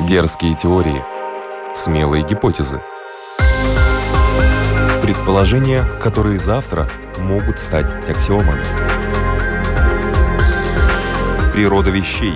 [0.00, 1.04] Дерзкие теории.
[1.72, 2.80] Смелые гипотезы.
[5.00, 6.88] Предположения, которые завтра
[7.20, 8.64] могут стать аксиомами.
[11.52, 12.34] Природа вещей.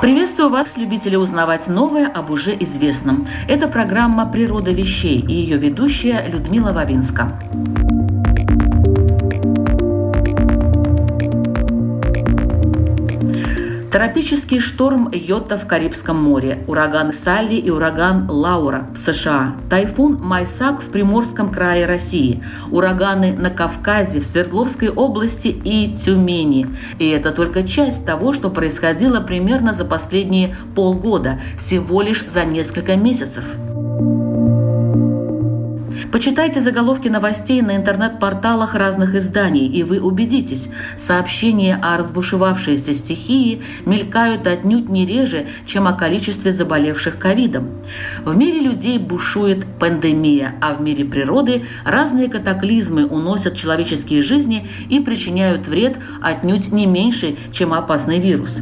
[0.00, 3.28] Приветствую вас, любители узнавать новое об уже известном.
[3.48, 7.38] Это программа «Природа вещей» и ее ведущая Людмила Вавинска.
[13.92, 20.80] Тропический шторм Йота в Карибском море, ураган Салли и ураган Лаура в США, тайфун Майсак
[20.80, 26.74] в Приморском крае России, ураганы на Кавказе, в Свердловской области и Тюмени.
[26.98, 32.96] И это только часть того, что происходило примерно за последние полгода, всего лишь за несколько
[32.96, 33.44] месяцев.
[36.12, 44.46] Почитайте заголовки новостей на интернет-порталах разных изданий, и вы убедитесь, сообщения о разбушевавшейся стихии мелькают
[44.46, 47.70] отнюдь не реже, чем о количестве заболевших ковидом.
[48.26, 55.00] В мире людей бушует пандемия, а в мире природы разные катаклизмы уносят человеческие жизни и
[55.00, 58.60] причиняют вред отнюдь не меньше, чем опасный вирус.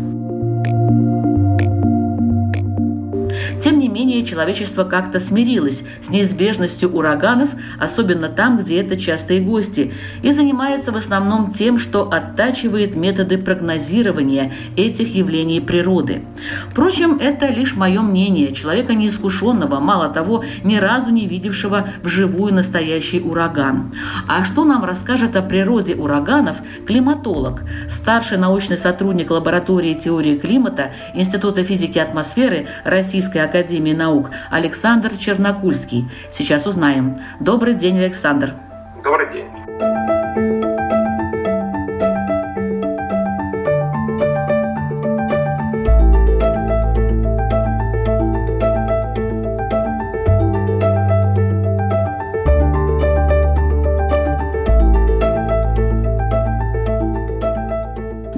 [4.21, 10.93] Менее, человечество как-то смирилось с неизбежностью ураганов, особенно там, где это частые гости, и занимается
[10.93, 16.23] в основном тем, что оттачивает методы прогнозирования этих явлений природы.
[16.71, 23.21] Впрочем, это лишь мое мнение, человека неискушенного, мало того, ни разу не видевшего вживую настоящий
[23.21, 23.93] ураган.
[24.29, 31.65] А что нам расскажет о природе ураганов климатолог, старший научный сотрудник лаборатории теории климата Института
[31.65, 34.09] физики атмосферы Российской Академии наук
[34.50, 36.11] Александр Чернокульский.
[36.33, 37.19] Сейчас узнаем.
[37.39, 38.55] Добрый день, Александр.
[39.02, 40.20] Добрый день.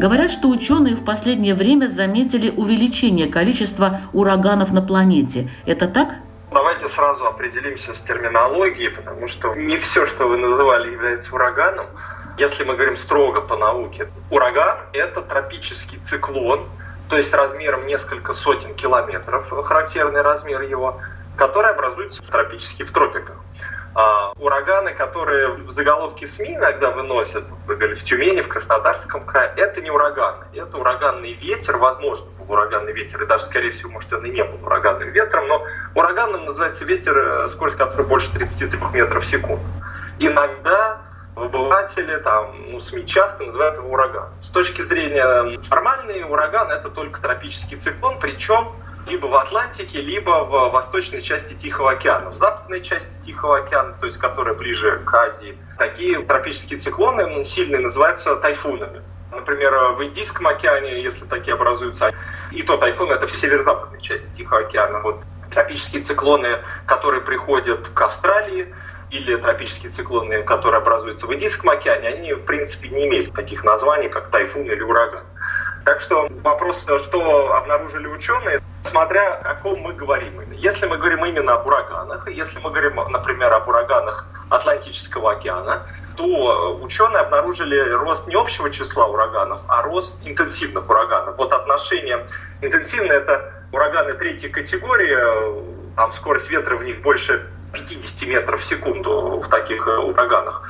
[0.02, 5.48] Говорят, что ученые в последнее время заметили увеличение количества ураганов на планете.
[5.64, 6.16] Это так?
[6.50, 11.86] Давайте сразу определимся с терминологией, потому что не все, что вы называли, является ураганом.
[12.36, 16.66] Если мы говорим строго по науке, ураган– это тропический циклон,
[17.08, 20.98] то есть размером несколько сотен километров, характерный размер его,
[21.36, 23.36] который образуется в тропиках.
[23.94, 29.82] А, ураганы, которые в заголовке СМИ иногда выносят, вы в Тюмени, в Краснодарском крае, это
[29.82, 34.24] не ураганы, это ураганный ветер, возможно, был ураганный ветер, и даже, скорее всего, может, он
[34.24, 35.62] и не был ураганным ветром, но
[35.94, 39.62] ураганом называется ветер, э, скорость которого больше 33 метров в секунду.
[40.18, 41.02] Иногда
[41.36, 44.32] обыватели, там, ну, СМИ часто называют его ураганом.
[44.42, 48.72] С точки зрения формальной, ураган– это только тропический циклон, причем
[49.06, 52.30] либо в Атлантике, либо в восточной части Тихого океана.
[52.30, 57.80] В западной части Тихого океана, то есть которая ближе к Азии, такие тропические циклоны сильные
[57.80, 59.02] называются тайфунами.
[59.30, 62.10] Например, в Индийском океане, если такие образуются,
[62.50, 65.00] и то тайфун это в северо-западной части Тихого океана.
[65.00, 68.72] Вот тропические циклоны, которые приходят к Австралии,
[69.10, 74.08] или тропические циклоны, которые образуются в Индийском океане, они, в принципе, не имеют таких названий,
[74.08, 75.24] как тайфун или ураган.
[75.84, 80.40] Так что вопрос, что обнаружили ученые, смотря о ком мы говорим.
[80.52, 85.82] Если мы говорим именно об ураганах, если мы говорим, например, об ураганах Атлантического океана,
[86.16, 91.36] то ученые обнаружили рост не общего числа ураганов, а рост интенсивных ураганов.
[91.36, 92.26] Вот отношение
[92.60, 99.40] интенсивное– это ураганы третьей категории, там скорость ветра в них больше 50 метров в секунду
[99.40, 100.62] в таких ураганах.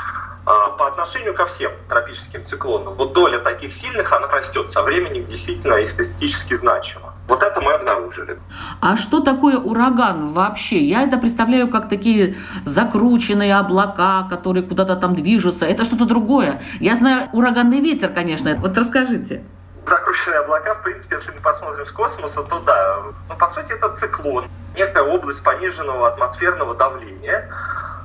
[0.44, 5.24] А, по отношению ко всем тропическим циклонам, вот доля таких сильных, она растет со временем
[5.26, 7.14] действительно и статистически значимо.
[7.28, 8.38] Вот это мы обнаружили.
[8.80, 10.78] А что такое ураган вообще?
[10.78, 15.64] Я это представляю как такие закрученные облака, которые куда-то там движутся.
[15.64, 16.60] Это что-то другое.
[16.80, 18.52] Я знаю ураганный ветер, конечно.
[18.56, 19.44] Вот расскажите.
[19.86, 23.02] Закрученные облака, в принципе, если мы посмотрим с космоса, то да.
[23.28, 24.46] Но по сути это циклон.
[24.74, 27.48] Некая область пониженного атмосферного давления,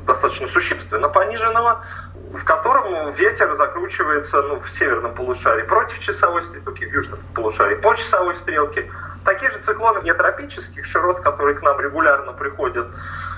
[0.06, 1.84] достаточно существенно пониженного,
[2.32, 7.96] в котором ветер закручивается ну, в северном полушарии против часовой стрелки, в южном полушарии по
[7.96, 8.92] часовой стрелке.
[9.24, 12.88] Такие же циклоны нетропических широт, которые к нам регулярно приходят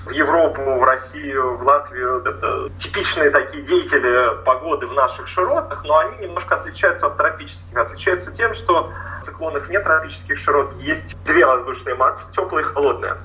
[0.05, 2.19] в Европу, в Россию, в Латвию.
[2.19, 7.77] Это типичные такие деятели погоды в наших широтах, но они немножко отличаются от тропических.
[7.77, 8.91] Отличаются тем, что
[9.21, 13.17] в циклонах нетропических широт есть две воздушные массы, теплая и холодная.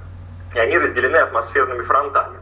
[0.55, 2.39] И они разделены атмосферными фронтами.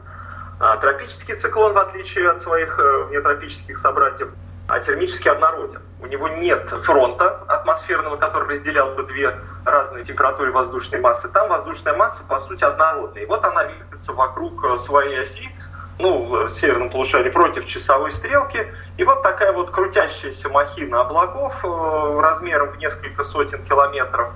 [0.65, 4.29] А тропический циклон, в отличие от своих э, внетропических собратьев,
[4.69, 5.81] а термически однороден.
[6.01, 11.95] У него нет фронта атмосферного, который разделял бы две разные температуры воздушной массы, там воздушная
[11.95, 13.25] масса, по сути, однородная.
[13.25, 15.51] И вот она двигается вокруг э, своей оси,
[15.99, 18.73] ну, в северном полушарии против часовой стрелки.
[18.99, 24.31] И вот такая вот крутящаяся махина облаков э, размером в несколько сотен километров.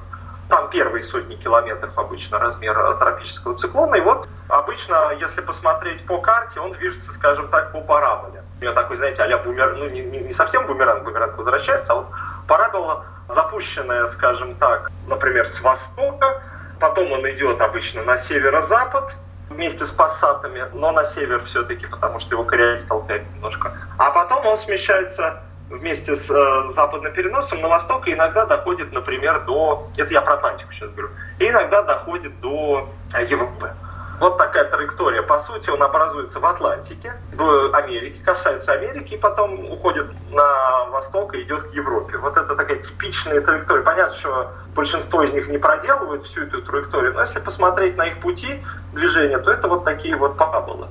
[0.49, 3.97] Там первые сотни километров обычно размер тропического циклона.
[3.97, 8.43] И вот обычно, если посмотреть по карте, он движется, скажем так, по параболе.
[8.61, 9.75] У него такой, знаете, а бумер...
[9.77, 12.07] ну не, не совсем бумеранг, бумеранг возвращается, а вот
[12.47, 16.43] парабола запущенная, скажем так, например, с востока,
[16.79, 19.15] потом он идет обычно на северо-запад,
[19.51, 23.73] вместе с пассатами, но на север все-таки, потому что его корреляция толкает немножко.
[23.99, 29.45] А потом он смещается вместе с э, западным переносом на восток и иногда доходит, например,
[29.45, 29.89] до...
[29.97, 31.11] Это я про Атлантику сейчас говорю.
[31.39, 33.73] И иногда доходит до э, Европы.
[34.19, 35.23] Вот такая траектория.
[35.23, 41.35] По сути, он образуется в Атлантике, в Америке, касается Америки, и потом уходит на восток
[41.35, 42.17] и идет к Европе.
[42.17, 43.83] Вот это такая типичная траектория.
[43.83, 48.19] Понятно, что большинство из них не проделывают всю эту траекторию, но если посмотреть на их
[48.21, 48.65] пути
[48.95, 50.87] движения, то это вот такие вот параболы.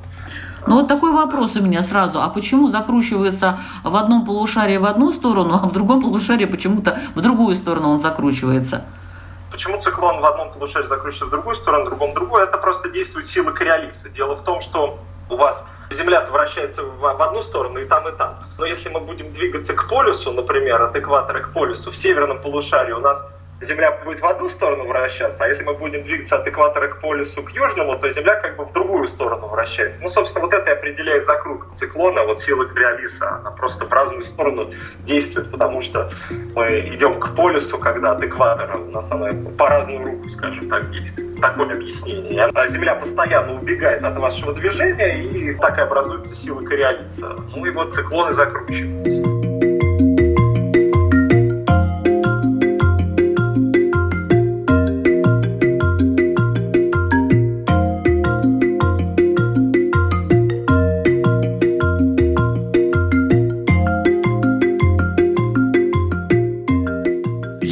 [0.68, 2.22] Ну вот такой вопрос у меня сразу.
[2.22, 7.22] А почему закручивается в одном полушарии в одну сторону, а в другом полушарии почему-то в
[7.22, 8.84] другую сторону он закручивается?
[9.52, 12.44] Почему циклон в одном полушарии закручивается в другую сторону, в другом в другую?
[12.44, 14.10] Это просто действует сила Кориолиса.
[14.10, 18.36] Дело в том, что у вас Земля вращается в одну сторону и там, и там.
[18.58, 22.92] Но если мы будем двигаться к полюсу, например, от экватора к полюсу, в северном полушарии
[22.92, 23.24] у нас
[23.62, 27.42] Земля будет в одну сторону вращаться, а если мы будем двигаться от экватора к полюсу
[27.42, 30.02] к южному, то Земля как бы в другую сторону вращается.
[30.02, 34.26] Ну, собственно, вот это и определяет закрутку циклона, вот сила Кориолиса, она просто в разную
[34.26, 36.12] сторону действует, потому что
[36.54, 40.92] мы идем к полюсу, когда от экватора у нас она по разную руку, скажем так,
[40.92, 41.40] действует.
[41.42, 42.50] Такое объяснение.
[42.70, 47.36] Земля постоянно убегает от вашего движения, и так и образуется сила Кориолиса.
[47.56, 49.25] Ну и вот циклоны закручиваются.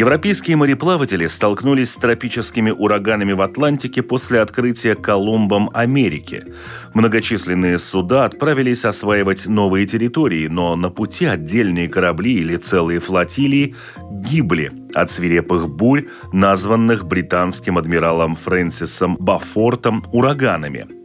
[0.04, 6.44] Европейские мореплаватели столкнулись с тропическими ураганами в Атлантике после открытия Колумбом Америки.
[6.94, 13.78] Многочисленные суда отправились осваивать новые территории, но на пути отдельные корабли или целые флотилии
[14.12, 20.86] гибли от свирепых бурь, названных британским адмиралом Фрэнсисом Бафортом ураганами–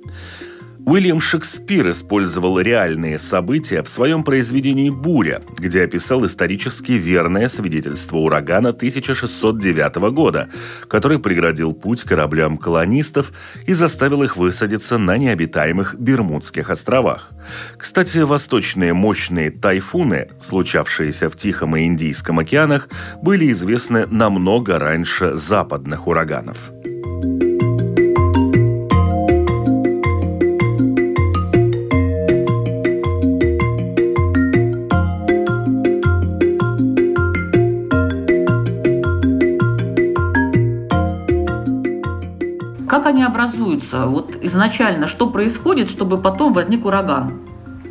[0.89, 8.71] Уильям Шекспир использовал реальные события в своем произведении «Буря», где описал исторически верное свидетельство урагана
[8.71, 10.49] 1609 года,
[10.89, 13.33] который преградил путь кораблям колонистов
[13.67, 17.33] и заставил их высадиться на необитаемых Бермудских островах.
[17.77, 22.89] Кстати, восточные мощные тайфуны, случавшиеся в Тихом и Индийском океанах,
[23.21, 26.71] были известны намного раньше западных ураганов.
[43.09, 44.07] Они образуются?
[44.07, 47.41] Вот изначально что происходит, чтобы потом возник ураган?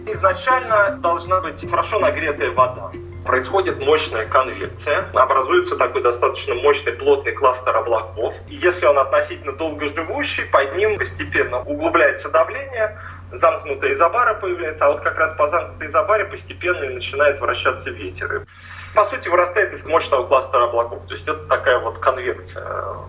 [0.06, 2.92] Изначально должна быть хорошо нагретая вода.
[3.26, 8.34] Происходит мощная конвекция, образуется такой достаточно мощный плотный кластер облаков.
[8.48, 12.98] И если он относительно долгоживущий, под ним постепенно углубляется давление,
[13.34, 18.46] замкнутая изобара появляется, а вот как раз по замкнутой изобаре постепенно и начинает вращаться ветер
[18.94, 21.00] по сути, вырастает из мощного кластера облаков.
[21.08, 22.66] То есть это такая вот конвекция.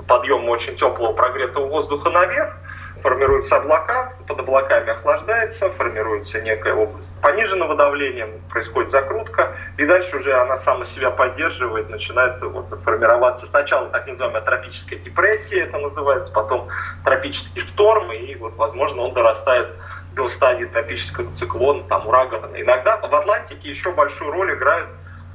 [0.06, 2.54] Подъем очень теплого прогретого воздуха наверх,
[3.02, 10.34] формируются облака, под облаками охлаждается, формируется некая область пониженного давления, происходит закрутка, и дальше уже
[10.34, 16.68] она сама себя поддерживает, начинает вот, формироваться сначала так называемая тропическая депрессия, это называется, потом
[17.04, 19.68] тропический шторм, и вот, возможно, он дорастает
[20.14, 22.50] до стадии тропического циклона, там, урагана.
[22.60, 24.88] Иногда в Атлантике еще большую роль играют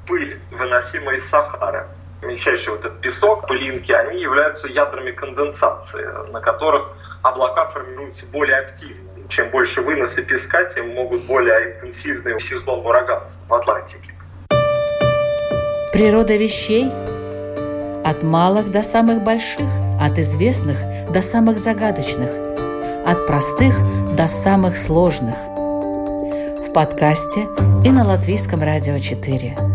[0.08, 1.88] пыль, выносимая из Сахары.
[2.22, 6.90] Мельчайший вот этот песок, пылинки, они являются ядрами конденсации, на которых
[7.22, 9.10] облака формируются более активно.
[9.30, 14.14] Чем больше выноса песка, тем могут более интенсивные сезон ураганов в Атлантике.
[15.92, 16.90] Природа вещей
[18.04, 19.68] от малых до самых больших,
[20.02, 20.78] от известных
[21.12, 22.30] до самых загадочных,
[23.06, 23.76] от простых
[24.16, 25.36] до самых сложных.
[26.66, 27.44] В подкасте
[27.86, 29.73] и на Латвийском радио 4.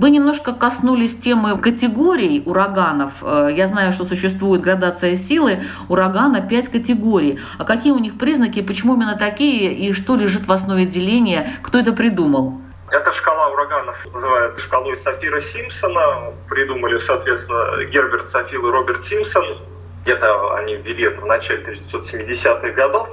[0.00, 3.14] Вы немножко коснулись темы категорий ураганов.
[3.20, 7.40] Э, я знаю, что существует градация силы урагана 5 категорий.
[7.58, 11.80] А какие у них признаки, почему именно такие и что лежит в основе деления, кто
[11.80, 12.60] это придумал?
[12.92, 16.32] Эта шкала ураганов называют шкалой Сафира Симпсона.
[16.48, 19.58] Придумали, соответственно, Герберт Сафил и Роберт Симпсон.
[20.04, 21.60] Где-то они ввели это в начале
[21.92, 23.08] 1970-х годов.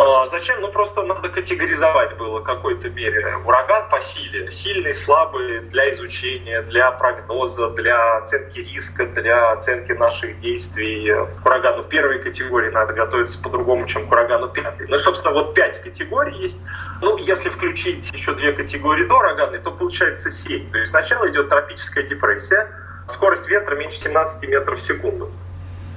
[0.00, 0.60] А, зачем?
[0.60, 3.36] Ну, просто надо категоризовать было в какой-то мере.
[3.44, 4.48] Ураган по силе.
[4.52, 11.12] Сильный, слабый для изучения, для прогноза, для оценки риска, для оценки наших действий.
[11.42, 14.86] К урагану первой категории надо готовиться по-другому, чем к урагану пятой.
[14.86, 16.56] Ну, собственно, вот пять категорий есть.
[17.02, 20.70] Ну, если включить еще две категории до урагана, то получается семь.
[20.70, 22.70] То есть сначала идет тропическая депрессия,
[23.12, 25.28] скорость ветра меньше 17 метров в секунду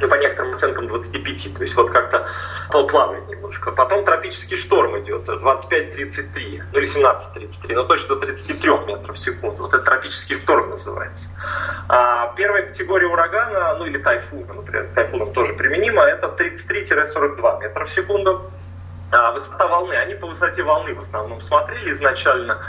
[0.01, 2.27] ну, по некоторым оценкам 25, то есть вот как-то
[2.73, 3.71] он плавает немножко.
[3.71, 9.63] Потом тропический шторм идет 25-33, ну или 17-33, но точно до 33 метров в секунду.
[9.63, 11.25] Вот это тропический шторм называется.
[11.87, 17.91] А первая категория урагана, ну или тайфуна, например, тайфуном тоже применимо, это 33-42 метра в
[17.91, 18.51] секунду.
[19.11, 22.59] А высота волны, они по высоте волны в основном смотрели изначально.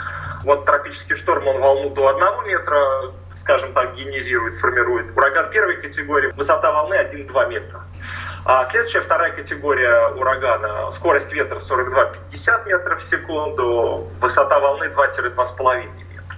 [0.43, 3.11] Вот тропический шторм, он волну до 1 метра,
[3.43, 5.15] скажем так, генерирует, формирует.
[5.15, 7.81] Ураган первой категории, высота волны 1-2 метра.
[8.45, 16.35] А следующая, вторая категория урагана, скорость ветра 42-50 метров в секунду, высота волны 2-2,5 метра.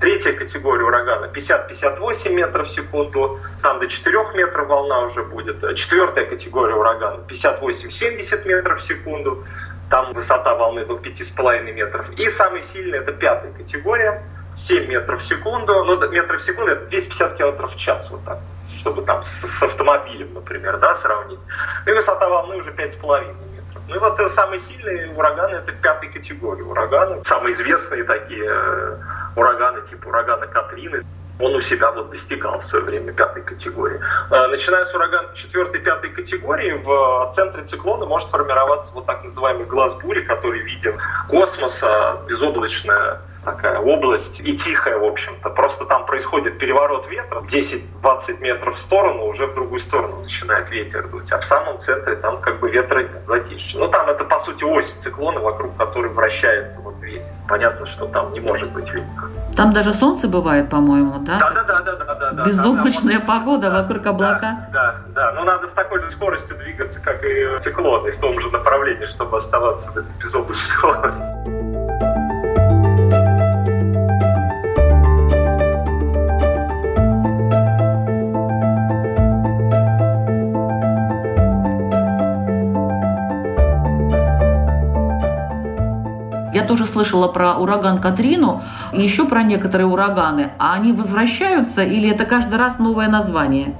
[0.00, 5.60] Третья категория урагана 50-58 метров в секунду, там до 4 метров волна уже будет.
[5.76, 9.44] Четвертая категория урагана 58-70 метров в секунду,
[9.90, 12.10] там высота волны до 5,5 метров.
[12.12, 14.22] И самый сильный это пятая категория
[14.56, 18.38] 7 метров в секунду, ну, метров в секунду это 250 километров в час, вот так,
[18.78, 21.38] чтобы там с, с автомобилем, например, да, сравнить.
[21.86, 23.20] И высота волны уже 5,5
[23.54, 23.82] метров.
[23.88, 27.22] Ну и вот самые сильные ураганы это пятой категории ураганы.
[27.24, 28.96] Самые известные такие э,
[29.36, 31.04] ураганы, типа урагана Катрины.
[31.38, 34.00] Он у себя вот достигал в свое время пятой категории.
[34.30, 39.66] Э, начиная с урагана четвертой, пятой категории, в центре циклона может формироваться вот так называемый
[39.66, 40.98] глаз бури, который виден
[41.28, 45.50] космоса, безоблачная такая область и тихая, в общем-то.
[45.50, 51.06] Просто там происходит переворот ветра, 10-20 метров в сторону, уже в другую сторону начинает ветер
[51.08, 51.30] дуть.
[51.30, 53.78] А в самом центре там как бы ветра нет, затишье.
[53.78, 57.24] Ну там это по сути ось циклона, вокруг которой вращается вот ветер.
[57.48, 59.30] Понятно, что там не может быть ветра.
[59.56, 61.38] Там даже солнце бывает, по-моему, да?
[61.38, 62.44] Да, да, да, да, да, да.
[62.44, 64.68] Безоблачная там, погода да, вокруг облака.
[64.72, 65.32] Да, да, да.
[65.32, 69.36] Но надо с такой же скоростью двигаться, как и циклоны, в том же направлении, чтобы
[69.36, 71.55] оставаться в этой безоблачной области.
[86.66, 90.50] Тоже слышала про ураган Катрину и еще про некоторые ураганы.
[90.58, 93.74] А они возвращаются или это каждый раз новое название?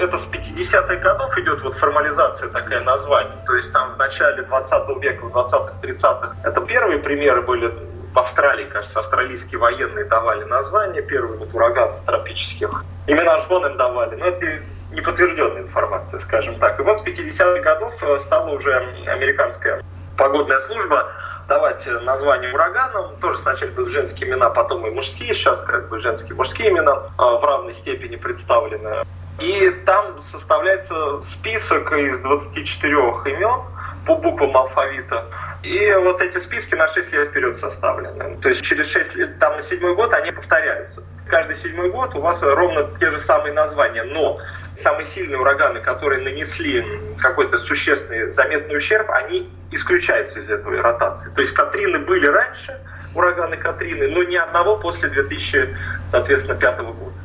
[0.00, 3.36] это с 50-х годов идет вот формализация такая названий.
[3.46, 7.72] То есть там в начале 20 века, в 20-х, 30-х, это первые примеры были
[8.12, 12.84] в Австралии, кажется, австралийские военные давали названия, первые вот ураганы тропических.
[13.06, 14.46] Имена жен им давали, но это
[14.92, 16.80] неподтвержденная информация, скажем так.
[16.80, 18.74] И вот с 50-х годов э, стала уже
[19.06, 19.82] американская
[20.16, 21.08] погодная служба
[21.50, 23.16] давать название ураганам.
[23.20, 25.34] Тоже сначала будут женские имена, потом и мужские.
[25.34, 29.02] Сейчас как бы женские мужские имена а, в равной степени представлены.
[29.40, 33.62] И там составляется список из 24 имен
[34.06, 35.24] по буквам алфавита.
[35.64, 38.36] И вот эти списки на 6 лет вперед составлены.
[38.36, 41.02] То есть через 6 лет, там на седьмой год они повторяются.
[41.26, 44.36] Каждый седьмой год у вас ровно те же самые названия, но
[44.82, 46.84] самые сильные ураганы, которые нанесли
[47.18, 51.30] какой-то существенный заметный ущерб, они исключаются из этой ротации.
[51.34, 52.78] То есть Катрины были раньше,
[53.14, 57.20] ураганы Катрины, но ни одного после 2005 года.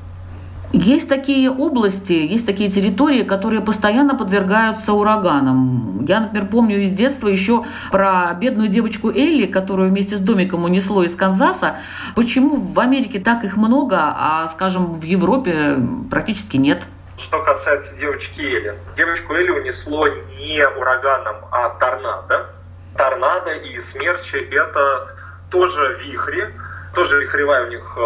[0.74, 6.03] Есть такие области, есть такие территории, которые постоянно подвергаются ураганам.
[6.05, 11.03] Я, например, помню из детства еще про бедную девочку Элли, которую вместе с домиком унесло
[11.03, 11.77] из Канзаса.
[12.13, 15.77] Почему в Америке так их много, а, скажем, в Европе
[16.12, 16.81] практически нет?
[17.17, 18.75] Что касается девочки Эли.
[18.95, 22.50] Девочку Эли унесло не ураганом, а торнадо.
[22.98, 25.15] Торнадо и смерчи– это
[25.50, 26.53] тоже вихри,
[26.93, 27.98] тоже вихревая у них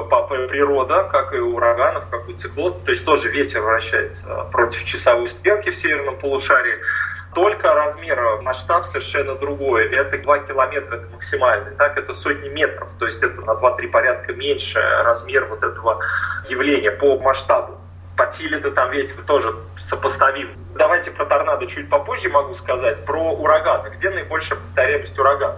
[0.50, 2.84] природа, как и у ураганов, как и у циклонов.
[2.86, 6.76] То есть тоже ветер вращается против часовой стрелки в северном полушарии.
[7.36, 9.88] Только размер, масштаб совершенно другой.
[9.94, 11.76] Это 2 километра, это максимальный.
[11.76, 12.90] Так, это сотни метров.
[12.98, 16.00] То есть это на 2-3 порядка меньше размер вот этого
[16.48, 17.80] явления по масштабу
[18.20, 20.50] по силе-то там ветер тоже сопоставим.
[20.76, 23.06] Давайте про торнадо чуть попозже могу сказать.
[23.06, 23.96] Про ураганы.
[23.96, 25.56] Где наибольшая повторяемость урагана?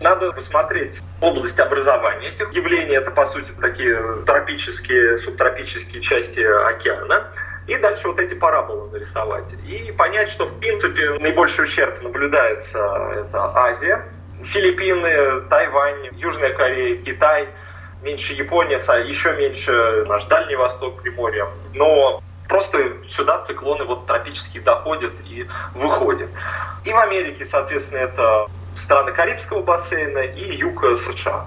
[0.00, 2.94] Надо посмотреть область образования этих явлений.
[2.94, 7.24] Это, по сути, такие тропические, субтропические части океана.
[7.66, 9.52] И дальше вот эти параболы нарисовать.
[9.66, 12.78] И понять, что, в принципе, наибольший ущерб наблюдается
[13.12, 14.04] это Азия,
[14.44, 17.48] Филиппины, Тайвань, Южная Корея, Китай–
[18.04, 21.48] меньше Япония, еще меньше наш Дальний Восток, Приморье.
[21.72, 26.28] Но просто сюда циклоны вот тропические доходят и выходят.
[26.84, 28.46] И в Америке, соответственно, это
[28.82, 31.46] страны Карибского бассейна и юг США.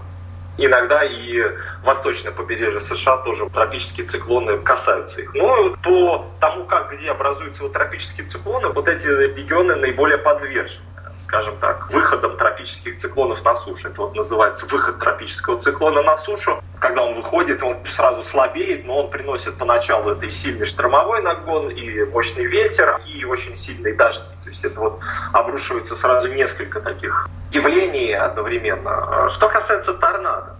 [0.59, 1.43] Иногда и
[1.83, 5.31] восточное побережье США тоже тропические циклоны касаются их.
[5.35, 10.81] Но по тому, как где образуются вот тропические циклоны, вот эти регионы наиболее подвержены
[11.27, 13.89] скажем так, выходом тропических циклонов на сушу.
[13.89, 16.63] Это вот называется выход тропического циклона на сушу.
[16.79, 21.69] Когда он выходит, он сразу слабеет, но он приносит поначалу это и сильный штормовой нагон,
[21.69, 24.23] и мощный ветер, и очень сильный дождь.
[24.43, 24.99] То есть это вот
[25.33, 29.29] обрушивается сразу несколько таких явлений одновременно.
[29.29, 30.55] Что касается торнадо,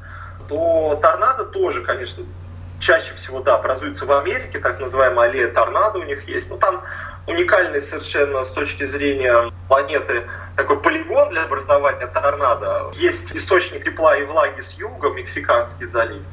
[0.50, 2.24] то торнадо тоже, конечно,
[2.82, 6.50] чаще всего, да, образуется в Америке, так называемая аллея торнадо у них есть.
[6.50, 6.82] Но там
[7.26, 10.24] уникальный совершенно с точки зрения планеты
[10.58, 12.92] такой полигон для образования торнадо.
[12.96, 16.24] Есть источник тепла и влаги с юга, Мексиканский залив.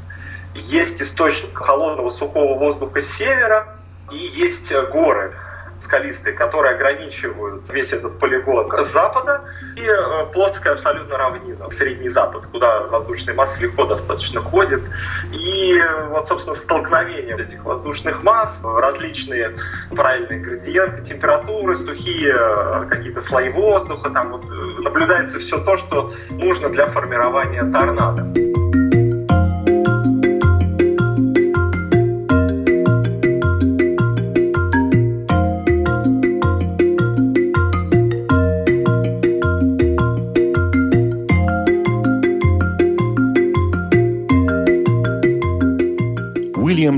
[0.54, 3.76] Есть источник холодного сухого воздуха с севера.
[4.10, 5.34] И есть горы
[5.84, 9.42] скалистые, которые ограничивают весь этот полигон с запада,
[9.76, 14.80] и э, плоская абсолютно равнина, Средний Запад, куда воздушные массы легко достаточно ходят.
[15.32, 19.54] И вот, собственно, столкновение этих воздушных масс, различные
[19.90, 26.12] правильные градиенты, температуры, сухие э, какие-то слои воздуха, там вот э, наблюдается все то, что
[26.30, 28.53] нужно для формирования торнадо.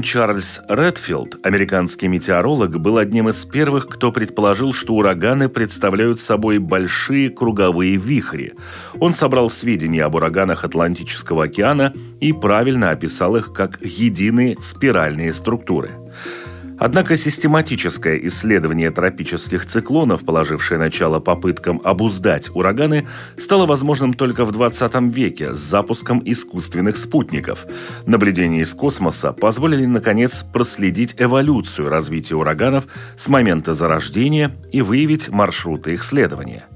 [0.07, 7.29] Чарльз Редфилд, американский метеоролог, был одним из первых, кто предположил, что ураганы представляют собой большие
[7.29, 8.55] круговые вихри.
[9.01, 15.91] Он собрал сведения об ураганах Атлантического океана и правильно описал их как единые спиральные структуры–
[16.79, 23.07] Однако систематическое исследование тропических циклонов, положившее начало попыткам обуздать ураганы,
[23.39, 27.67] стало возможным только в 20 веке с запуском искусственных спутников.
[28.05, 35.95] Наблюдения из космоса позволили, наконец, проследить эволюцию развития ураганов с момента зарождения и выявить маршруты
[35.95, 36.67] их следования–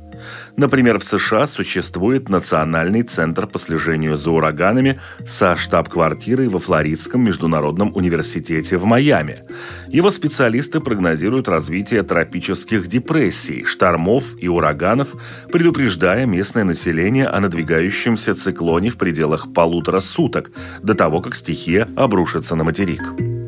[0.57, 7.95] Например, в США существует Национальный центр по слежению за ураганами со штаб-квартирой во Флоридском международном
[7.97, 9.45] университете в Майами.
[9.89, 15.15] Его специалисты прогнозируют развитие тропических депрессий, штормов и ураганов,
[15.53, 20.51] предупреждая местное население о надвигающемся циклоне в пределах полутора суток
[20.83, 23.40] до того, как стихия обрушится на материк.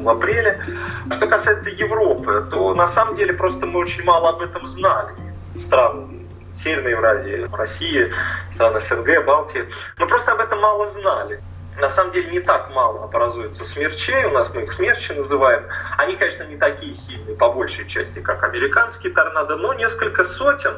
[0.00, 0.58] В апреле.
[1.14, 5.14] Что касается Европы, то на самом деле просто мы очень мало об этом знали.
[5.60, 6.22] Стран
[6.62, 8.12] Северной Евразии, России,
[8.54, 9.68] стран СНГ, Балтии.
[9.98, 11.40] Мы просто об этом мало знали.
[11.78, 15.64] На самом деле не так мало образуется смерчей, у нас мы их смерчи называем.
[15.96, 20.74] Они, конечно, не такие сильные по большей части, как американские торнадо, но несколько сотен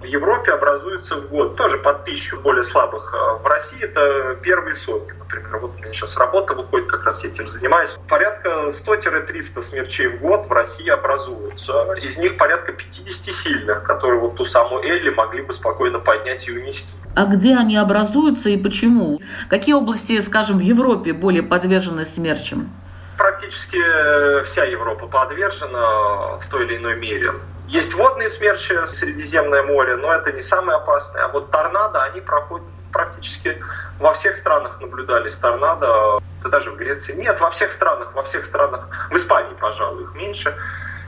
[0.00, 3.14] в Европе образуется в год, тоже под тысячу более слабых.
[3.14, 5.58] А в России это первые сотни, например.
[5.58, 7.90] Вот у меня сейчас работа выходит, как раз этим занимаюсь.
[8.08, 11.94] Порядка 100-300 смерчей в год в России образуются.
[12.02, 16.52] Из них порядка 50 сильных, которые вот ту самую Элли могли бы спокойно поднять и
[16.52, 16.88] унести.
[17.14, 19.20] А где они образуются и почему?
[19.48, 22.70] Какие области, скажем, в Европе более подвержены смерчам?
[23.16, 27.32] Практически э, вся Европа подвержена в той или иной мере.
[27.66, 31.24] Есть водные смерчи, Средиземное море, но это не самые опасные.
[31.24, 33.60] А вот торнадо, они проходят практически
[33.98, 37.12] во всех странах наблюдались торнадо, да даже в Греции.
[37.12, 40.54] Нет, во всех странах, во всех странах, в Испании, пожалуй, их меньше,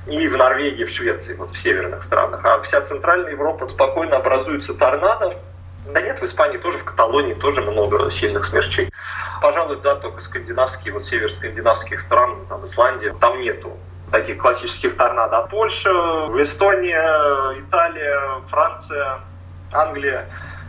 [0.07, 2.45] и в Норвегии, в Швеции, вот в северных странах.
[2.45, 5.37] А вся Центральная Европа спокойно образуется торнадо.
[5.93, 8.91] Да нет, в Испании тоже, в Каталонии тоже много сильных смерчей.
[9.41, 13.79] Пожалуй, да, только скандинавские, вот север скандинавских стран, там Исландия, там нету
[14.11, 15.39] таких классических торнадо.
[15.39, 15.91] А Польша,
[16.41, 19.19] Эстония, Италия, Франция,
[19.73, 20.27] Англия,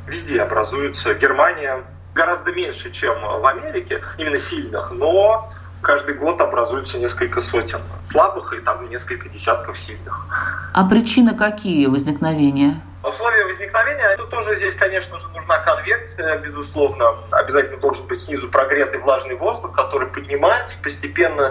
[0.08, 1.14] везде образуются.
[1.14, 5.50] Германия гораздо меньше, чем в Америке, именно сильных, но
[5.82, 10.26] каждый год образуются несколько сотен слабых и там несколько десятков сильных.
[10.74, 12.82] А причины какие возникновения?
[13.02, 17.16] Условия возникновения, это тоже здесь, конечно же, нужна конвекция, безусловно.
[17.32, 21.50] Обязательно должен быть снизу прогретый влажный воздух, который поднимается постепенно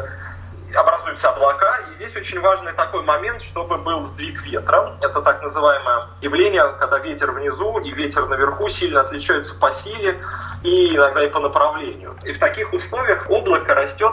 [0.74, 4.96] образуются облака, и здесь очень важный такой момент, чтобы был сдвиг ветра.
[5.00, 10.18] Это так называемое явление, когда ветер внизу и ветер наверху сильно отличаются по силе
[10.62, 12.16] и иногда и по направлению.
[12.24, 14.12] И в таких условиях облако растет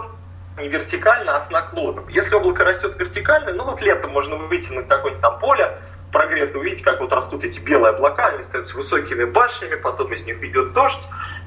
[0.58, 2.08] не вертикально, а с наклоном.
[2.08, 5.78] Если облако растет вертикально, ну вот летом можно выйти на какое-нибудь там поле,
[6.12, 10.42] прогрето, увидеть, как вот растут эти белые облака, они остаются высокими башнями, потом из них
[10.42, 11.02] идет дождь,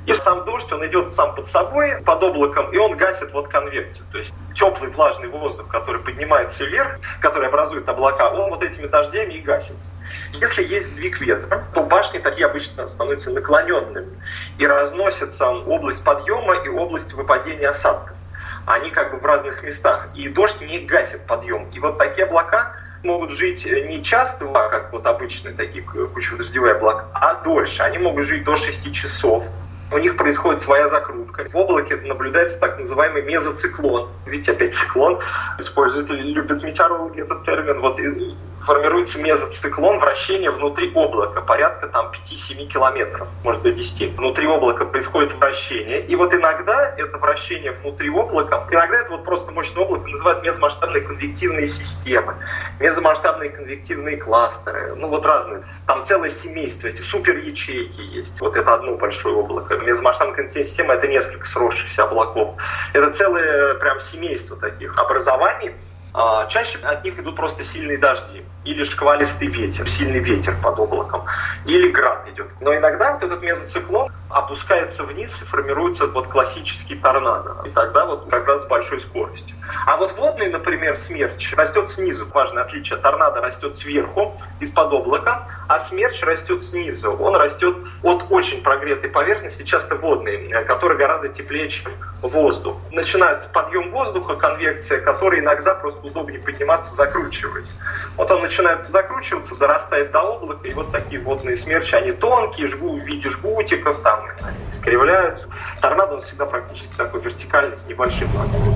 [0.09, 4.07] и сам дождь, он идет сам под собой, под облаком, и он гасит вот конвекцию.
[4.11, 9.35] То есть теплый влажный воздух, который поднимается вверх, который образует облака, он вот этими дождями
[9.35, 9.91] и гасится.
[10.33, 14.09] Если есть сдвиг ветра, то башни такие обычно становятся наклоненными
[14.57, 18.17] и разносятся область подъема и область выпадения осадков.
[18.65, 20.09] Они как бы в разных местах.
[20.15, 21.69] И дождь не гасит подъем.
[21.75, 27.35] И вот такие облака могут жить не часто, как вот обычные такие кучево-дождевые облака, а
[27.45, 27.83] дольше.
[27.83, 29.45] Они могут жить до 6 часов
[29.91, 31.49] у них происходит своя закрутка.
[31.51, 34.09] В облаке наблюдается так называемый мезоциклон.
[34.27, 35.19] Видите, опять циклон.
[35.59, 37.81] Используют, любят метеорологи этот термин.
[37.81, 37.99] Вот
[38.69, 44.15] формируется мезоциклон вращения внутри облака, порядка там 5-7 километров, может до 10.
[44.15, 49.53] Внутри облака происходит вращение, и вот иногда это вращение внутри облака, иногда это вот просто
[49.53, 52.35] мощное облако называют мезомасштабные конвективные системы,
[52.79, 55.63] мезомасштабные конвективные кластеры, ну вот разные.
[55.87, 58.39] Там целое семейство, эти супер ячейки есть.
[58.39, 59.79] Вот это одно большое облако.
[59.79, 62.57] Мезомасштабная конвективная система— это несколько сросшихся облаков.
[62.93, 65.73] Это целое прям семейство таких образований,
[66.13, 71.25] а, чаще от них идут просто сильные дожди или шквалистый ветер, сильный ветер под облаком,
[71.65, 72.49] или град идет.
[72.61, 77.57] Но иногда вот этот мезоциклон опускается вниз и формируется вот классический торнадо.
[77.65, 79.57] И тогда вот как раз с большой скоростью.
[79.87, 82.27] А вот водный, например, смерч растет снизу.
[82.27, 82.99] Важное отличие.
[82.99, 87.13] Торнадо растет сверху, из-под облака, а смерч растет снизу.
[87.13, 92.77] Он растет от очень прогретой поверхности, часто водной, которая гораздо теплее, чем воздух.
[92.93, 97.69] Начинается подъем воздуха, конвекция, которая иногда просто удобнее подниматься, закручиваясь.
[98.17, 102.99] Вот он начинает закручиваться, дорастает до облака, и вот такие водные смерчи, они тонкие, жгу,
[102.99, 105.49] в виде жгутиков, там они искривляются.
[105.83, 108.75] Торнадо он всегда практически такой вертикальный, с небольшим наклоном.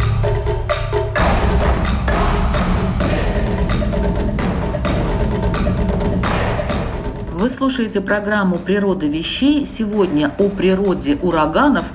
[7.33, 9.67] Вы слушаете программу «Природа вещей».
[9.67, 11.87] Сегодня о природе ураганов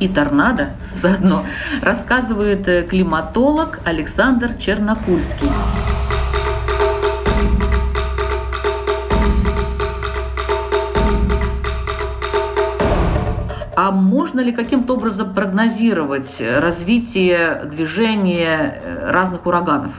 [0.00, 1.44] и торнадо заодно
[1.82, 5.48] рассказывает э, климатолог Александр Чернокульский.
[13.86, 19.92] А можно ли каким-то образом прогнозировать развитие движения э, разных ураганов?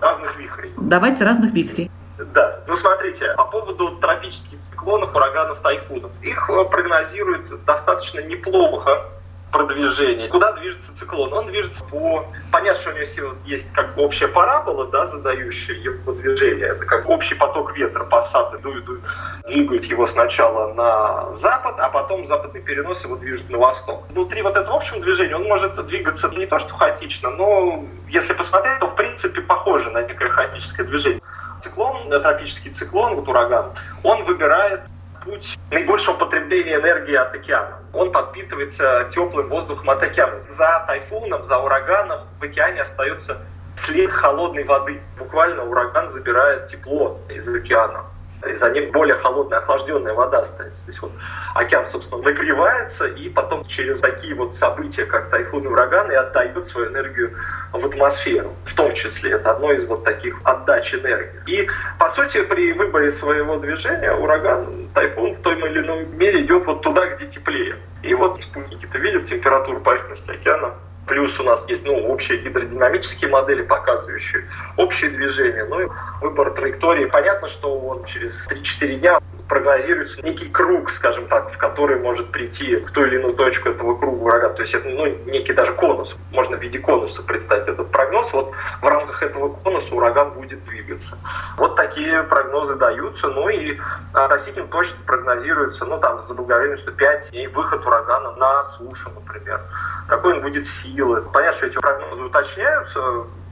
[0.00, 0.72] Разных вихрей.
[0.76, 1.90] Давайте разных вихрей.
[2.32, 6.12] Да, ну смотрите, по поводу тропических циклонов, ураганов, тайфунов.
[6.22, 9.06] Их э, прогнозируют достаточно неплохо
[9.52, 10.28] продвижение.
[10.28, 11.32] Куда движется циклон?
[11.32, 12.26] Он движется по...
[12.50, 16.68] Понятно, что у него есть как бы общая парабола, да, задающая его движение.
[16.68, 19.02] Это как общий поток ветра, пассаты дуют, дуют,
[19.46, 24.04] двигают его сначала на запад, а потом западный перенос его движет на восток.
[24.10, 28.78] Внутри вот этого общего движения он может двигаться не то что хаотично, но если посмотреть,
[28.80, 31.20] то в принципе похоже на некое хаотическое движение
[31.62, 33.70] циклон, тропический циклон, вот ураган,
[34.02, 34.82] он выбирает
[35.26, 37.78] путь наибольшего потребления энергии от океана.
[37.92, 40.40] Он подпитывается теплым воздухом от океана.
[40.50, 43.38] За тайфуном, за ураганом в океане остается
[43.84, 45.00] след холодной воды.
[45.18, 48.04] Буквально ураган забирает тепло из океана
[48.42, 50.78] за ним более холодная, охлажденная вода остается.
[50.84, 51.12] То есть вот
[51.54, 56.90] океан, собственно, нагревается, и потом через такие вот события, как тайфун и ураганы, отдает свою
[56.90, 57.32] энергию
[57.72, 58.52] в атмосферу.
[58.64, 61.40] В том числе это одно из вот таких отдач энергии.
[61.46, 61.68] И,
[61.98, 66.82] по сути, при выборе своего движения ураган, тайфун в той или иной мере идет вот
[66.82, 67.76] туда, где теплее.
[68.02, 70.74] И вот спутники-то видят температуру поверхности океана,
[71.06, 74.44] Плюс у нас есть ну, общие гидродинамические модели, показывающие
[74.76, 75.64] общее движение.
[75.64, 75.88] Ну и
[76.20, 77.04] выбор траектории.
[77.04, 82.76] Понятно, что он через 3-4 дня прогнозируется некий круг, скажем так, в который может прийти
[82.76, 84.48] в ту или иную точку этого круга врага.
[84.50, 86.16] То есть это ну, некий даже конус.
[86.32, 88.32] Можно в виде конуса представить этот прогноз.
[88.32, 91.16] Вот в рамках этого конуса ураган будет двигаться.
[91.56, 93.28] Вот такие прогнозы даются.
[93.28, 93.78] Ну и
[94.12, 99.60] относительно точно прогнозируется, ну там за заблаговременно, 5 дней выход урагана на сушу, например
[100.06, 101.22] какой он будет силы.
[101.32, 103.00] Понятно, что эти прогнозы уточняются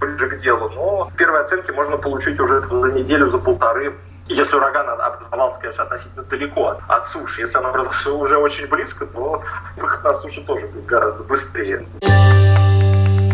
[0.01, 3.95] ближе к делу, но первые оценки можно получить уже за неделю, за полторы.
[4.27, 9.05] Если ураган образовался, конечно, относительно далеко от, от суши, если он образовался уже очень близко,
[9.07, 9.43] то
[9.77, 11.87] выход на сушу тоже будет гораздо быстрее.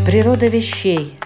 [0.05, 1.19] Природа вещей.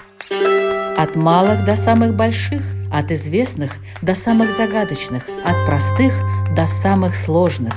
[0.98, 2.60] От малых до самых больших,
[2.92, 6.12] от известных до самых загадочных, от простых
[6.54, 7.74] до самых сложных.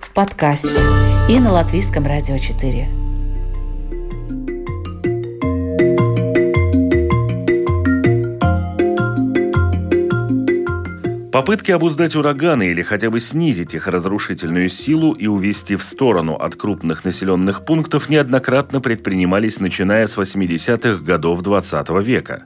[0.00, 0.80] В подкасте
[1.28, 3.05] и на Латвийском радио 4.
[11.36, 16.56] Попытки обуздать ураганы или хотя бы снизить их разрушительную силу и увести в сторону от
[16.56, 22.44] крупных населенных пунктов неоднократно предпринимались начиная с 80-х годов 20 века.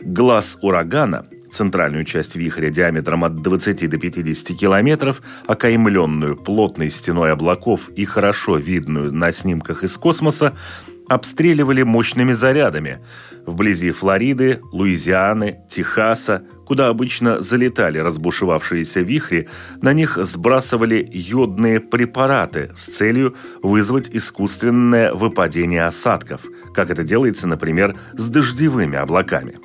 [0.00, 7.90] Глаз урагана центральную часть вихря диаметром от 20 до 50 километров, окаймленную плотной стеной облаков
[7.90, 10.54] и хорошо видную на снимках из космоса,
[11.14, 13.00] обстреливали мощными зарядами.
[13.46, 19.48] Вблизи Флориды, Луизианы, Техаса, куда обычно залетали разбушевавшиеся вихри,
[19.82, 26.42] на них сбрасывали йодные препараты с целью вызвать искусственное выпадение осадков,
[26.74, 29.56] как это делается, например, с дождевыми облаками.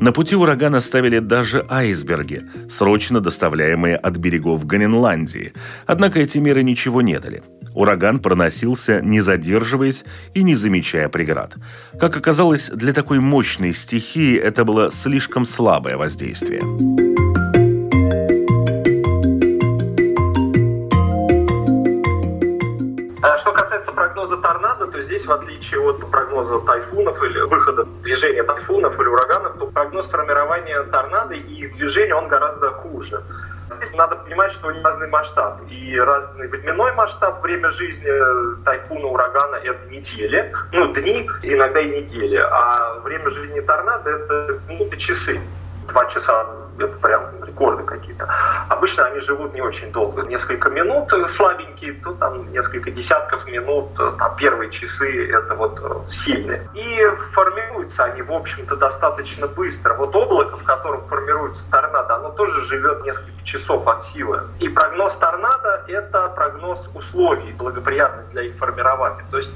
[0.00, 5.52] На пути урагана ставили даже айсберги, срочно доставляемые от берегов Гренландии.
[5.86, 7.42] Однако эти меры ничего не дали.
[7.76, 11.56] Ураган проносился, не задерживаясь и не замечая преград.
[12.00, 16.62] Как оказалось, для такой мощной стихии это было слишком слабое воздействие.
[24.96, 30.06] то здесь, в отличие от прогноза тайфунов или выхода движения тайфунов или ураганов, то прогноз
[30.06, 33.22] формирования торнадо и их движения, он гораздо хуже.
[33.94, 35.60] Надо понимать, что разный масштаб.
[35.70, 42.36] И разный временной масштаб, время жизни тайфуна, урагана– это недели, ну, дни, иногда и недели.
[42.36, 45.40] А время жизни торнадо– это минуты, часы.
[45.88, 46.46] Два часа
[46.78, 48.28] это прям рекорды какие-то.
[48.68, 54.36] Обычно они живут не очень долго, несколько минут слабенькие, то там несколько десятков минут, там
[54.36, 56.68] первые часы это вот э, сильные.
[56.74, 59.94] И формируются они, в общем-то, достаточно быстро.
[59.94, 64.42] Вот облако, в котором формируется торнадо, оно тоже живет несколько часов от силы.
[64.60, 69.24] И прогноз торнадо– это прогноз условий, благоприятных для их формирования.
[69.30, 69.52] То есть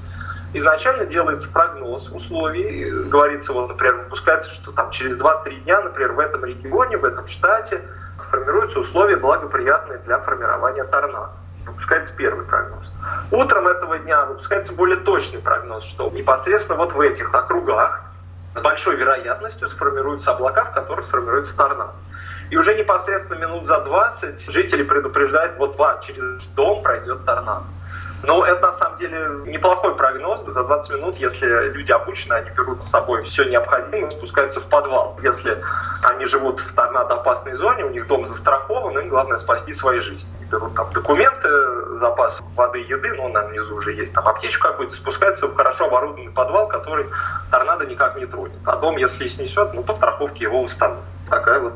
[0.52, 6.18] изначально делается прогноз условий, говорится, вот, например, выпускается, что там через 2-3 дня, например, в
[6.18, 7.82] этом регионе, в этом штате
[8.18, 11.30] сформируются условия благоприятные для формирования торнадо.
[11.66, 12.90] Выпускается первый прогноз.
[13.30, 18.02] Утром этого дня выпускается более точный прогноз, что непосредственно вот в этих округах
[18.54, 21.92] с большой вероятностью сформируются облака, в которых сформируется торнадо.
[22.50, 27.64] И уже непосредственно минут за 20 жители предупреждают, вот через дом пройдет торнадо.
[28.22, 30.40] Ну, это на самом деле неплохой прогноз.
[30.46, 35.18] За 20 минут, если люди обучены, они берут с собой все необходимое, спускаются в подвал.
[35.22, 35.56] Если
[36.02, 40.28] они живут в торнадо-опасной зоне, у них дом застрахован, им главное спасти свои жизни.
[40.38, 41.48] Они берут там документы,
[41.98, 46.32] запас воды, еды, ну, на внизу уже есть там аптечку какую-то, спускаются в хорошо оборудованный
[46.32, 47.06] подвал, который
[47.50, 48.58] торнадо никак не тронет.
[48.66, 51.04] А дом, если и снесет, ну, по страховке его установят.
[51.30, 51.74] Такая вот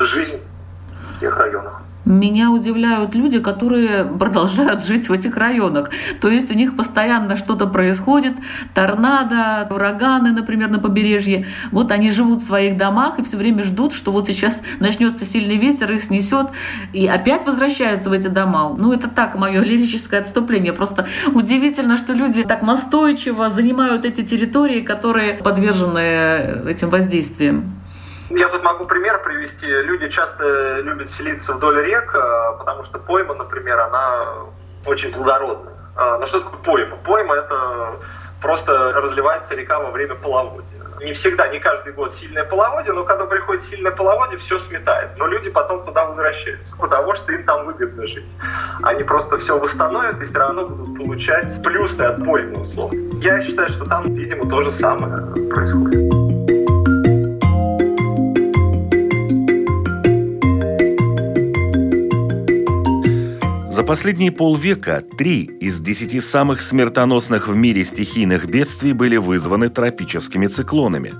[0.00, 0.42] жизнь
[1.16, 1.80] в тех районах.
[2.06, 5.90] Меня удивляют люди, которые продолжают жить в этих районах.
[6.20, 8.34] То есть у них постоянно что-то происходит,
[8.74, 11.46] торнадо, ураганы, например, на побережье.
[11.72, 15.56] Вот они живут в своих домах и все время ждут, что вот сейчас начнется сильный
[15.56, 16.46] ветер, их снесет,
[16.92, 18.76] и опять возвращаются в эти дома.
[18.78, 20.72] Ну, это так, мое лирическое отступление.
[20.72, 27.64] Просто удивительно, что люди так настойчиво занимают эти территории, которые подвержены этим воздействиям.
[28.30, 29.66] Я тут могу пример привести.
[29.66, 34.26] Люди часто любят селиться вдоль рек, а, потому что пойма, например, она
[34.84, 35.74] очень плодородная.
[35.96, 36.96] А, но что такое пойма?
[37.04, 37.96] Пойма– это
[38.42, 40.66] просто разливается река во время половодья.
[41.00, 45.10] Не всегда, не каждый год сильное половодье, но когда приходит сильное половодье, все сметает.
[45.18, 48.26] Но люди потом туда возвращаются, потому что им там выгодно жить.
[48.82, 52.98] Они просто все восстановят и все равно будут получать плюсы от поймы, условно.
[53.20, 55.16] Я считаю, что там, видимо, то же самое
[55.50, 56.15] происходит.
[63.76, 70.46] За последние полвека три из десяти самых смертоносных в мире стихийных бедствий были вызваны тропическими
[70.46, 71.12] циклонами.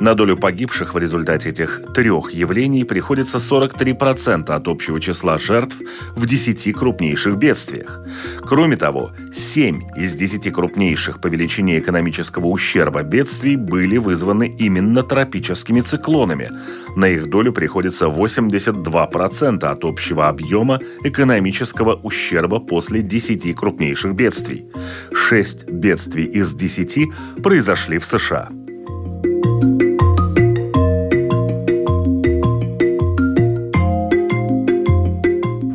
[0.00, 5.76] На долю погибших в результате этих трех явлений приходится 43% от общего числа жертв
[6.16, 8.00] в десяти крупнейших бедствиях.
[8.40, 15.82] Кроме того, семь из десяти крупнейших по величине экономического ущерба бедствий были вызваны именно тропическими
[15.82, 16.52] циклонами.
[16.96, 24.70] На их долю приходится 82% от общего объема экономического ущерба после 10 крупнейших бедствий.
[25.12, 28.48] 6 бедствий из 10 произошли в США.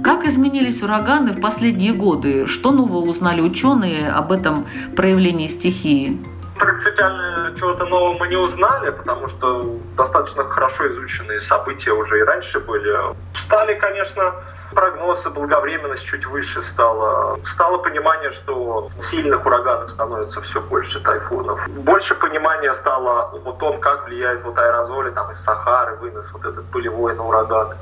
[0.04, 2.48] Как изменились ураганы в последние годы?
[2.48, 6.18] Что нового узнали ученые об этом проявлении стихии?
[6.64, 12.60] принципиально чего-то нового мы не узнали, потому что достаточно хорошо изученные события уже и раньше
[12.60, 12.90] были.
[13.38, 14.34] Стали, конечно,
[14.74, 17.40] прогнозы, благовременность чуть выше стала.
[17.46, 21.68] Стало понимание, что сильных ураганов становится все больше, тайфунов.
[21.70, 26.66] Больше понимания стало о том, как влияет вот аэрозоли там, из Сахары, вынос вот этот
[26.72, 27.76] пылевой на ураганы.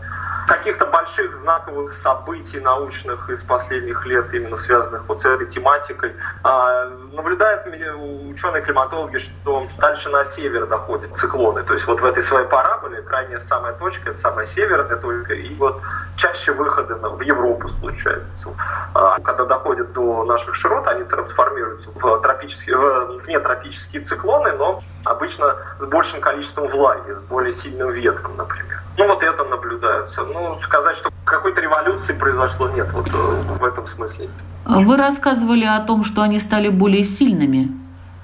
[0.48, 6.14] каких-то больших знаковых событий научных из последних лет, именно связанных вот с этой тематикой.
[6.44, 11.64] А, наблюдают ученые-климатологи, что дальше на север доходят циклоны.
[11.64, 15.54] То есть вот в этой своей параболе крайняя самая точка, это самая северная точка, и
[15.56, 15.80] вот
[16.22, 18.50] чаще выходы в Европу случаются.
[18.94, 25.56] А, когда доходят до наших широт, они трансформируются в, тропические, в внетропические циклоны, но обычно
[25.80, 28.82] с большим количеством влаги, с более сильным ветром, например.
[28.98, 30.24] Ну вот это наблюдается.
[30.24, 33.12] Ну, сказать, что какой-то революции произошло, нет, вот э,
[33.60, 34.30] в этом смысле.
[34.66, 37.70] Вы рассказывали о том, что они стали более сильными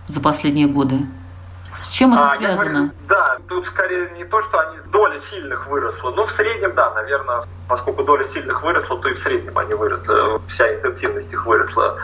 [0.07, 0.99] за последние годы.
[1.87, 2.71] С чем это а, связано?
[2.71, 6.11] Говорю, да, тут скорее не то, что они доля сильных выросла.
[6.11, 10.13] Ну, в среднем, да, наверное, поскольку доля сильных выросла, то и в среднем они выросли,
[10.49, 11.97] вся интенсивность их выросла.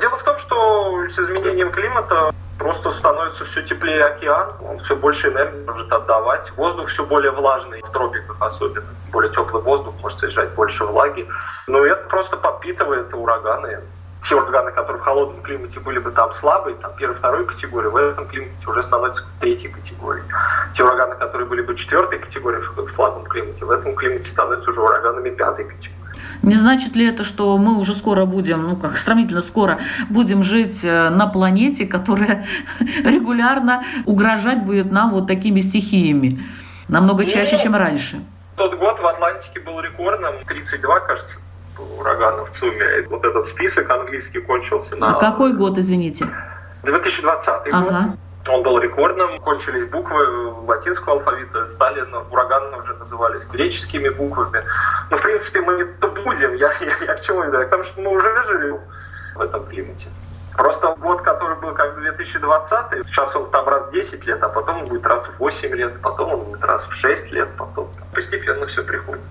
[0.00, 5.28] Дело в том, что с изменением климата просто становится все теплее океан, он все больше
[5.28, 10.50] энергии может отдавать, воздух все более влажный, в тропиках особенно, более теплый воздух может содержать
[10.54, 11.28] больше влаги.
[11.68, 13.80] Но это просто подпитывает ураганы.
[14.28, 17.96] Те ураганы, которые в холодном климате были бы там слабые, там первой, второй категории, в
[17.96, 20.24] этом климате уже становятся третьей категорией.
[20.74, 24.82] Те ураганы, которые были бы четвертой категории в слабом климате, в этом климате становятся уже
[24.82, 25.94] ураганами пятой категории.
[26.42, 29.78] Не значит ли это, что мы уже скоро будем, ну как сравнительно скоро,
[30.10, 32.46] будем жить э, на планете, которая
[32.80, 36.44] регулярно угрожать будет нам вот такими стихиями,
[36.88, 38.22] намного ну, чаще, чем раньше?
[38.56, 41.36] Тот год в Атлантике был рекордным, 32, кажется,
[41.98, 43.06] ураганов в сумме.
[43.08, 45.16] Вот этот список английский кончился на...
[45.16, 46.26] А какой год, извините?
[46.82, 47.82] 2020 ага.
[47.90, 48.18] год.
[48.48, 50.24] Он был рекордным, кончились буквы
[50.66, 54.62] латинского алфавита, стали ураганы уже назывались греческими буквами.
[55.10, 56.54] Но, в принципе, мы не то будем.
[56.54, 57.58] Я, я, я к чему веду?
[57.58, 58.78] Потому что мы уже живем
[59.34, 60.06] в этом климате.
[60.56, 64.78] Просто год, который был как 2020, сейчас он там раз в 10 лет, а потом
[64.78, 68.66] он будет раз в 8 лет, потом он будет раз в 6 лет, потом постепенно
[68.66, 69.22] все приходит.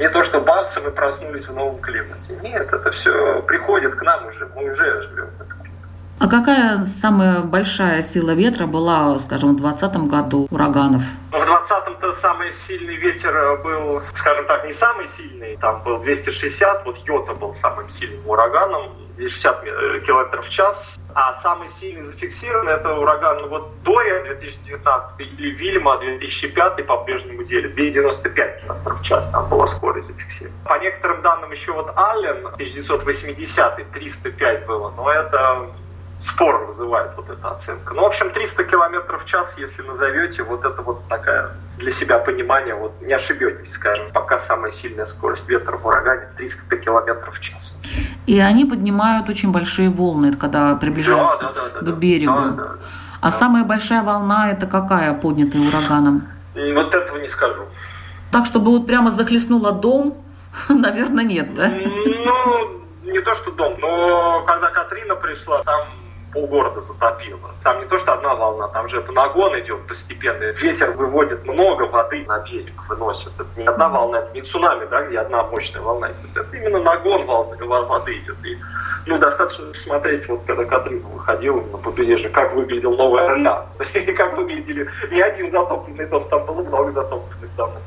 [0.00, 2.34] Не то, что бац, мы проснулись в новом климате.
[2.42, 5.60] Нет, это все приходит к нам уже, мы уже живем в этом
[6.20, 11.02] а какая самая большая сила ветра была, скажем, в 2020 году ураганов?
[11.32, 16.84] Ну, в 2020-то самый сильный ветер был, скажем так, не самый сильный, там был 260,
[16.84, 20.96] вот Йота был самым сильным ураганом, 260 э, километров в час.
[21.14, 27.68] А самый сильный зафиксированный это ураган ну, вот Дория 2019 или Вильма 2005 по-прежнему деле
[27.68, 30.56] 295 км в час там была скорость зафиксирована.
[30.64, 35.66] По некоторым данным еще вот Аллен 1980 305 было, но это
[36.22, 37.94] спор вызывает вот эта оценка.
[37.94, 42.18] Ну, в общем, 300 километров в час, если назовете, вот это вот такая для себя
[42.18, 47.40] понимание, вот не ошибетесь, скажем, пока самая сильная скорость ветра в урагане 300 километров в
[47.40, 47.74] час.
[48.26, 52.32] И они поднимают очень большие волны, когда приближаются да, да, да, к да, берегу.
[52.32, 52.70] Да, да, да,
[53.20, 53.30] а да.
[53.30, 56.28] самая большая волна это какая, поднятая ураганом?
[56.54, 57.64] Вот этого не скажу.
[58.30, 60.16] Так, чтобы вот прямо захлестнуло дом,
[60.68, 61.68] наверное, нет, да?
[61.68, 65.86] Ну, не то, что дом, но когда Катрина пришла, там
[66.32, 67.50] полгорода затопило.
[67.62, 70.44] Там не то, что одна волна, там же это нагон идет постепенно.
[70.44, 73.32] Ветер выводит много воды на берег, выносит.
[73.38, 76.10] Это не одна волна, это не цунами, да, где одна мощная волна.
[76.34, 78.36] Это именно нагон волны, воды идет.
[78.44, 78.56] И,
[79.06, 83.64] ну, достаточно посмотреть, вот когда Катрина выходила на побережье, как выглядел Новый Орлеан.
[83.94, 87.82] И как выглядели не один затопленный дом, там было много затопленных домов.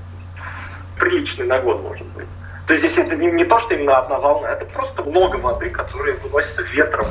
[1.00, 2.28] Приличный нагон может быть.
[2.68, 5.70] То есть здесь это не, не то, что именно одна волна, это просто много воды,
[5.70, 7.06] которая выносится ветром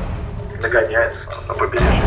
[0.62, 2.02] нагоняется на побережье.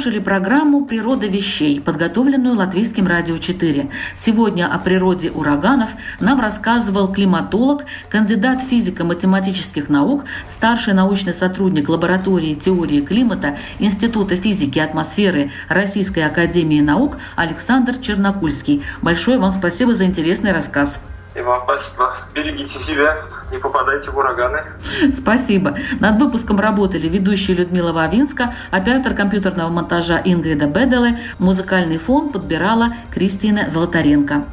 [0.00, 3.90] Слушали программу «Природа вещей», подготовленную Латвийским радио 4.
[4.16, 13.02] Сегодня о природе ураганов нам рассказывал климатолог, кандидат физико-математических наук, старший научный сотрудник лаборатории теории
[13.02, 18.82] климата Института физики и атмосферы Российской академии наук Александр Чернокульский.
[19.02, 20.98] Большое вам спасибо за интересный рассказ.
[21.40, 22.12] И вам спасибо.
[22.34, 23.16] Берегите себя,
[23.50, 24.62] не попадайте в ураганы.
[25.14, 25.74] Спасибо.
[25.98, 33.70] Над выпуском работали ведущая Людмила Вавинска, оператор компьютерного монтажа Ингрида Беделе, музыкальный фон подбирала Кристина
[33.70, 34.44] Золотаренко.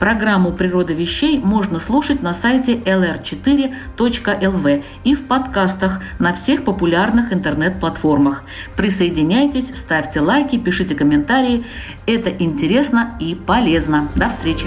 [0.00, 8.42] Программу «Природа вещей» можно слушать на сайте lr4.lv и в подкастах на всех популярных интернет-платформах.
[8.76, 11.64] Присоединяйтесь, ставьте лайки, пишите комментарии.
[12.06, 14.08] Это интересно и полезно.
[14.16, 14.66] До встречи!